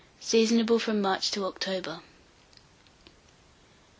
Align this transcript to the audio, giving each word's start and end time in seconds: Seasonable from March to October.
Seasonable 0.19 0.79
from 0.81 0.99
March 0.99 1.29
to 1.29 1.45
October. 1.45 2.01